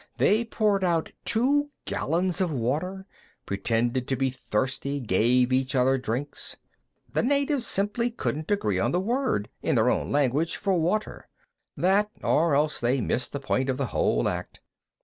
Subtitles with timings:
[0.17, 3.05] They poured out two gallons of water,
[3.45, 6.57] pretended to be thirsty, gave each other drinks.
[7.13, 11.27] The natives simply couldn't agree on the word, in their own language, for water.
[11.77, 14.59] That or else they missed the point of the whole act.